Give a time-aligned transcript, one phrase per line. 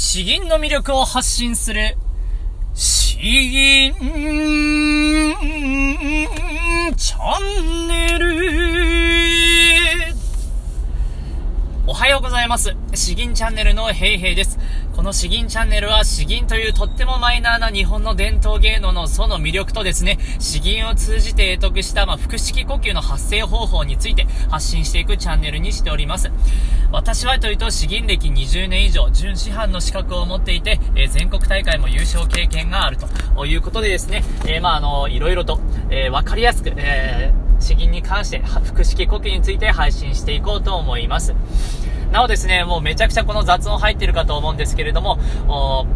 [0.00, 1.96] 詩吟の魅力を発信する、
[2.72, 3.92] 詩吟
[6.96, 8.77] チャンネル。
[11.90, 12.76] おはようございます。
[12.92, 14.58] 詩吟チャンネルのヘイヘイです。
[14.94, 26.30] この詩吟チャンネルは詩吟というとってもマイナーな日本の伝統芸能のその魅力とですね、詩吟を通じて得得した、まあ、腹式呼吸の発声方法について発信していくチャンネルにしております。
[26.92, 41.34] 私はというと詩吟歴20年以上、準師範の資格を持っていて、えー、全国大会も優勝経験があるということでですね、えー、まああの、いろいろと、えー、わかりやすく、えー、詩吟に関して腹式呼吸について配信していこうと思います。
[42.12, 45.18] なおですね、もうめちゃくちゃこの雑音入ってるかと思うんですけれども、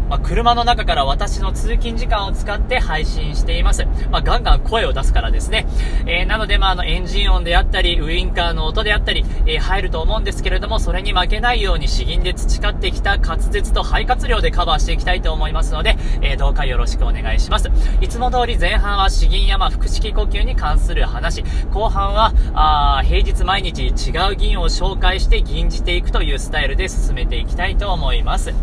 [0.09, 3.85] まあ、車の中から私の通勤時間を使って配信しています。
[4.11, 5.65] まあ、ガンガン声を出すからですね。
[6.05, 17.71] えー、なので、まあ、あの、エンジン音であったり、ウインカーの音であったり、えー、入ると思うんですけれども、それに負けないように詩吟で培ってきた滑舌と肺活量でカバーしていきたいと思いますので、えー、どうかよろしくお願いします。
[18.01, 28.53] いつも通り前半は詩吟山腹式呼吸に関する話、後半は、あ平日毎日違う銀を紹介して吟じていくというスタイルで進めていきたいと思います。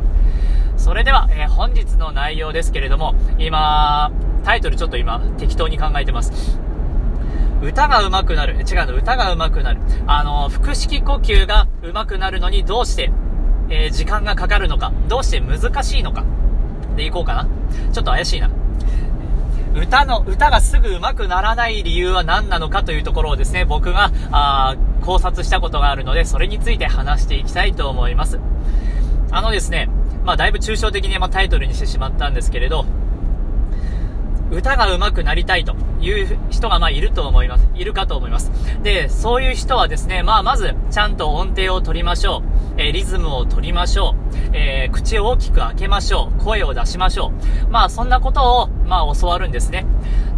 [0.77, 4.11] それでは、えー、本日の内容ですけれども、今、
[4.45, 6.59] タイトルちょっと今適当に考えてます。
[7.63, 8.55] 歌が上手くなる。
[8.55, 9.81] 違うの、歌が上手くなる。
[10.07, 13.13] あの、腹式呼吸が上手くなるのにどうして、
[13.69, 16.25] えー、時間がかかるのか、どうして難しいのか、
[16.97, 17.49] でいこうかな。
[17.93, 18.51] ちょっと怪しいな。
[19.75, 28.39] 歌の、歌がすぐ上手くならない理由は何なのかというところをですね、僕が、あ考察したことがあるので、それについて話していきたいと思います。
[29.31, 29.89] あのですね、
[30.25, 32.84] まあ、だいぶ抽象的に、まタイトルにしてしまったんですけれど、
[34.51, 37.67] 歌が上手くなりたいという人がまあいると思います。
[37.75, 38.51] いるかと思います。
[38.83, 42.43] で、そういう人はですね、まあまず、ちゃんと音程を取りましょ
[42.77, 42.81] う。
[42.81, 44.17] えー、リズムを取りましょ
[44.53, 44.56] う。
[44.56, 46.45] えー、口を大きく開けましょう。
[46.45, 47.33] 声を出しましょ
[47.69, 47.71] う。
[47.71, 49.87] まあそんなことを、まあ教わるんですね。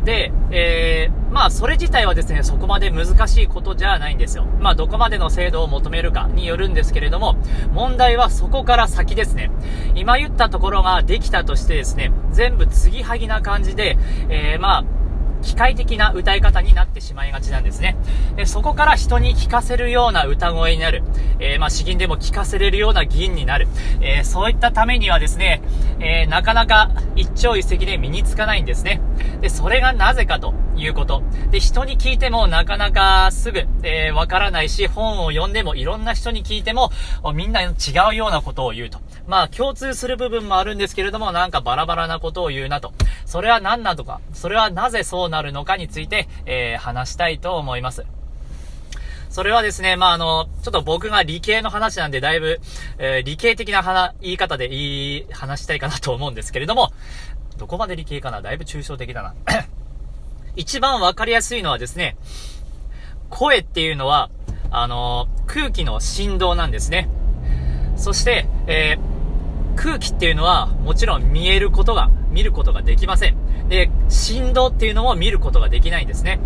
[0.05, 4.45] で、えー、まあそれ自体はですね、そこまで難しいことじゃないんですよ。
[4.61, 7.37] まあどこまでの精度を求めるかによるんですけれども、
[7.73, 9.51] 問題はそこから先ですね。
[9.95, 13.97] 今言ったところができたとしてですね、全部継ぎはぎな感じで、
[14.29, 14.85] えー、まあ、
[15.43, 17.97] 機械的な歌い方になってしまいがちなんですね。
[18.37, 21.03] でそこから人に聞かせるような歌声になる。
[21.41, 23.67] えー、まあ、詩吟でも聞かせれるような銀になる。
[24.01, 25.61] えー、そういったためにはですね、
[26.01, 29.01] えー、なかなか一朝一夕で身につかないんですね。
[29.41, 31.23] で、それがなぜかということ。
[31.51, 36.91] で、人に聞いてもなかなかすぐ、えー、わからないし、本を読んでもいろんな人に聞いても、
[37.35, 37.73] みんな違
[38.11, 39.01] うようなことを言うと。
[39.27, 42.93] まあ、共通する部分もあるんですけれども、なんかバラバラなことを言うなと。
[43.27, 48.05] それは何なのか、それはなぜそうなるのかについて、えー、話したいと思います。
[49.33, 52.61] それはですね、まあ、あの、ちょっと僕が理系の話なんで、だいぶ、
[52.99, 56.93] えー、理系的な話、言い方で言い、話したいかなと思うんですけれども、
[57.59, 58.43] どこまで理系かな？
[58.43, 59.35] だいぶ抽象的だな。
[60.57, 62.17] 一番わかりやすいのはですね、
[63.31, 64.31] 声っていうのは、
[64.71, 67.09] あの空気の振動なんですね。
[67.97, 73.37] そして、えー、空気っていうのは、もちろん見えることが、見ることができません。
[73.69, 76.41] で、振動っていうのも見ることができないんですね。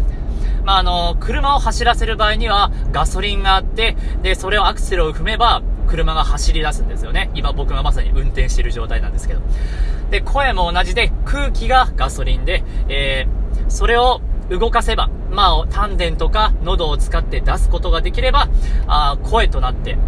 [0.65, 7.31] まあ、あの、車を走らせる場合には、ガソリンがあって、で、それをアクセルを踏めば、車が走り出すんですよね。
[7.34, 9.41] 今僕がまさに運転している状態なんですけど。
[10.11, 18.49] で、声も同じで、空気がガソリンで、えー、それを動かせば、まあ、丹田とか喉を使って出すことができれば、
[18.87, 19.99] あ声となって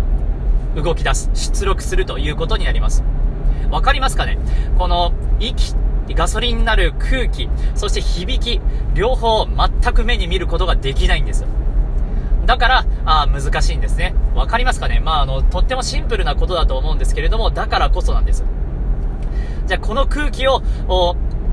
[0.77, 3.03] 動き出す、出力するということになります。
[3.71, 4.39] わかりますかね？
[4.79, 5.75] この息
[6.15, 8.61] ガソリンになる空気、そして響き、
[8.95, 11.49] 両方全く目に見ることができないんですよ。
[12.47, 14.15] だから、あ難しいんですね。
[14.35, 15.01] わかりますかね？
[15.01, 18.45] まあ、あの、とってもシンプルなことだと思うんですけれども、だからこそなんです。
[19.69, 20.63] じゃあ、この空気を、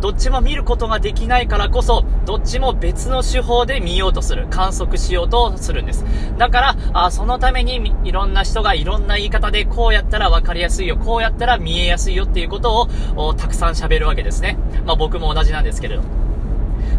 [0.01, 6.05] どっちも見ることができないからこそ、どっちも別の手法で見ようとする、観測しようとするんです。
[6.37, 12.87] だから、あそのためにいろんな人がいろんな言い方でこうやったら分かりやすいよ、こうやったら見えやすいよっていうこと
[13.17, 14.57] をたくさん喋るわけですね。
[14.85, 16.03] まあ僕も同じなんですけれど。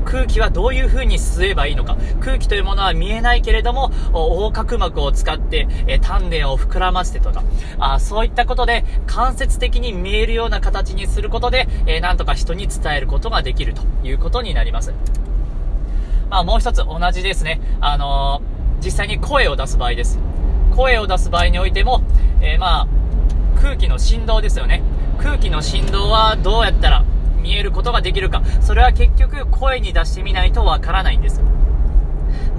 [0.06, 1.97] 空気はどういう風に吸えばいいのか。
[2.20, 7.43] 空気というものは見えないけれども、横隔膜を使って、え丹田を膨らませてとか、
[7.79, 14.94] あそういったことで間接的に見えるような形にすることで、えなんとか人に伝えることができるということになります。
[16.31, 17.61] まあもう一つ同じですね。
[17.81, 20.19] あのー、実際に声を出す場合です。
[20.75, 22.03] 声を出す場合においても、
[22.41, 22.88] えー、まあ、
[23.61, 24.82] 空気の振動ですよね。
[25.19, 27.05] 空気の振動はどうやったら
[27.46, 31.40] 見えることができるか、それは結局声に出してみないとわからないんです。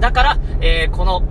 [0.00, 1.22] だから、えー、この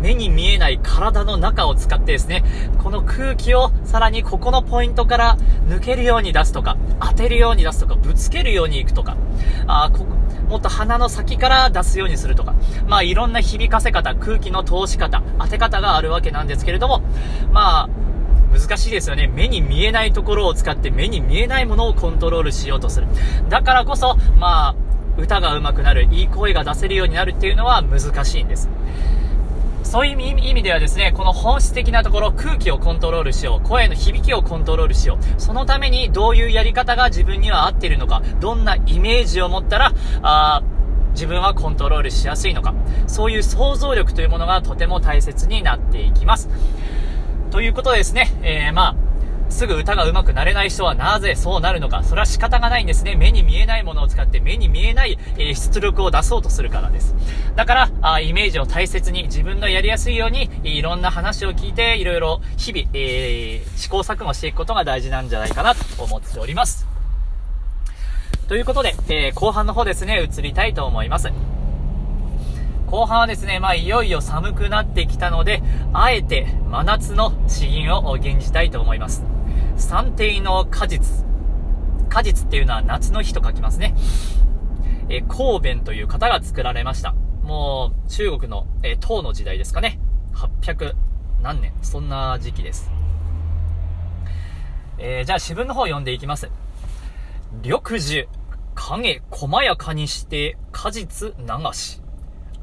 [0.00, 2.42] 目に見えない体の中を使ってですね、
[2.82, 5.36] この空気をさらにここのポイントから
[5.68, 9.16] 抜けるように出すとか、当てるように出すとか、ぶつけるようにいくとか、
[9.66, 10.06] あこ
[10.48, 12.54] もっと鼻の先から出すようにするとか、
[12.88, 17.02] まあいろんな響かせ方、空気の通し方、当て方があるわけなんですけれども、
[17.52, 17.88] まあ、
[18.52, 19.30] 難しいですよね。
[19.34, 23.06] 目に見えないところを使って目に見えないものをコントロールしようとする。
[23.48, 24.74] だからこそ、まあ、
[25.16, 28.68] 歌が上手くなる、いい声が出せるようになるっていうのは難しいんです。
[29.82, 40.62] そういう意味ではですね、この本質的なところ、空気をコントロールしよう、声の響きをコントロールしよう、そのためにどういうやり方が自分には合っているのか、どんなイメージを持ったら、あ
[41.12, 42.72] 自分はコントロールしやすいのか、
[43.06, 46.48] そういう想像力というものがとても大切になっていきます。
[47.52, 52.02] ということでですね、えー、まあ、すぐ歌が上手くなれない人はなぜそうなるのか。
[52.02, 53.14] それは仕方がないんですね。
[53.14, 57.14] 目に見えないものを使って目に見えない、え、出力を出そうとするからです。
[57.54, 66.86] だからあ、イメージを大切に自分のやりやすいように、いろんな話を聞いて、いろいろ日々、えー、試行錯誤していくことが大事なんじゃないかなと思っております。
[68.48, 71.30] ということで、えー、後半の方ですね、移りたいと思います。
[72.92, 75.62] 後半はですね、まあ、いよいよ寒くなってきたので、
[75.94, 79.24] あえて真夏の詩吟を吟じたいと思います。
[79.78, 81.24] 三定の果実。
[82.10, 83.94] 果実っていうのは夏の日と書きますね。
[85.08, 87.14] えー、神弁という方が作られました。
[87.42, 89.98] もう、中国の、えー、唐の時代ですかね。
[90.34, 90.92] 800
[91.40, 92.90] 何年、そんな時期です。
[94.98, 96.50] えー、じゃあ詩文の方読んでいきます。
[97.62, 98.28] 緑樹、
[98.74, 102.01] 影細やかにして果実流し。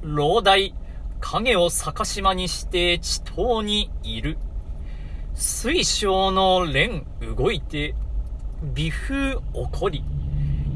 [0.02, 0.74] 老大、
[1.20, 4.38] 影を逆しまにして地頭にいる。
[5.34, 7.04] 水晶の蓮
[7.38, 7.96] 動いて、
[8.74, 9.40] 微風起
[9.72, 10.04] こり、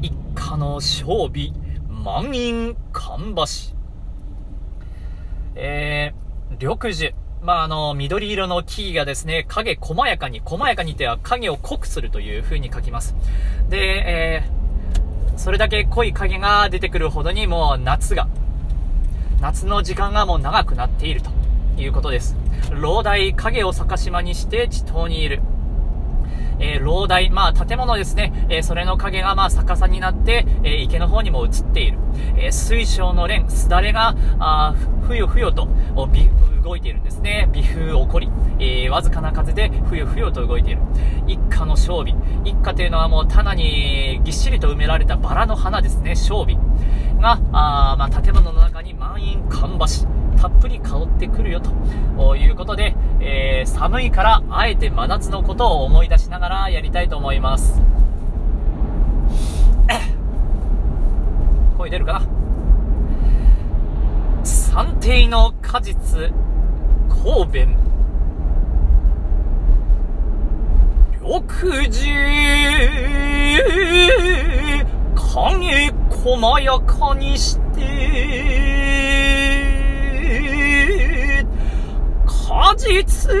[0.02, 1.52] 一家の勝美、
[1.88, 3.74] 満員芳し。
[5.54, 7.14] えー、緑樹。
[7.42, 13.14] まあ、あの、緑色の木々がですね、影細やかに、細やかにては影を濃くするという風に書きます。
[13.68, 18.28] で、えー、それだけ濃い影が出てくるほどにもう夏が、
[19.44, 21.30] 夏の時間がもう長くなっていると
[21.76, 22.34] いうことです。
[22.70, 25.42] 老大影を逆しまにして地頭にいる。
[26.58, 31.98] えー、老台、まあ建物ですね、えー、それの影がまあ逆さになって、えー、池の方にも映っている。
[32.38, 34.74] え水晶の蓮、すだれが、あ
[35.06, 35.68] ふよふよと
[36.64, 37.48] 動いているんですね。
[37.52, 40.80] 微風起こり、えわずかな風でふよふよと動いている。
[41.26, 42.14] 一家の勝美。
[42.44, 46.56] 一家というのはもう棚にぎっしりと埋められたバラの花ですね、勝美。
[47.20, 50.06] が、あまあ建物の中に満員芳し
[50.40, 57.80] たっぷり香ってくるよということで、えー、寒いからあえて真夏のことを思い出しながらやりたいと思います。
[61.76, 62.22] 声出るかな？
[64.44, 66.32] 三定の果実、
[67.24, 67.74] 方便。
[71.22, 72.12] 緑地、
[75.16, 77.86] 影細やかにして、
[82.26, 83.32] 果実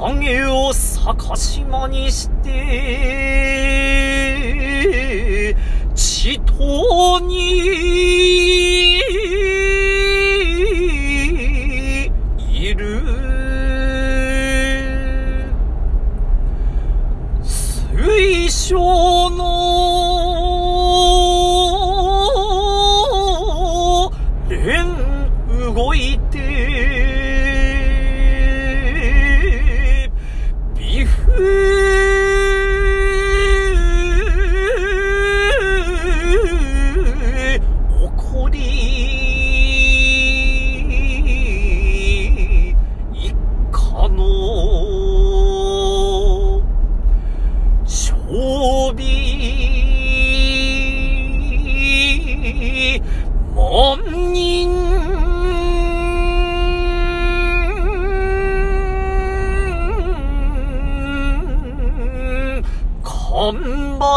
[0.00, 3.60] 影を逆しまにして
[5.94, 8.89] 地頭に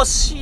[0.05, 0.37] し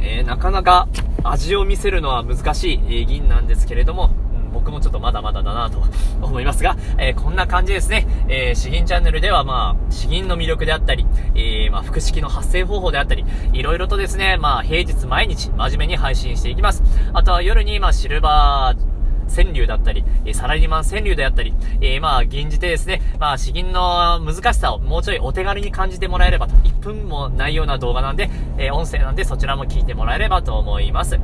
[0.00, 0.88] えー、なかなか
[1.24, 5.82] 味を見せるのは難しい、銀なんですけれども、うん、僕もちょっとまだまだだなと
[6.20, 8.06] 思いますが、えー、こんな感じですね。
[8.28, 16.82] えー、詩吟チャンネルではまあ、詩吟の魅力であったり、えー、まあ、複式の発声方法であったり、いろいろとですね、まあ、平日毎日真面目に配信していきます。
[17.12, 18.91] あとは夜に、まあ、シルバー、
[19.34, 31.18] 川柳だったり、えサラリーマン川柳であったり、えー、まあ、吟じてですね、まあ、詩吟の難しさをもうちょいお手軽に感じてもらえればと、1分もないような動画なんで、えー、音声なんでそちらも聞いてもらえればと思います。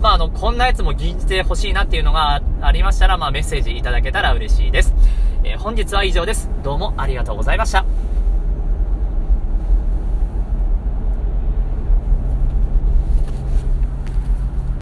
[0.00, 4.94] まあ、あの、こんなやつも吟じてほしいなっていうのがありましたら、まあ、メッセージいただけたら嬉しいです。
[5.44, 6.50] えー、本日は以上です。
[6.62, 7.84] どうもありがとうございました。